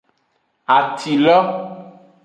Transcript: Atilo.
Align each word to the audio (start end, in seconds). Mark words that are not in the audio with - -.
Atilo. 0.77 1.37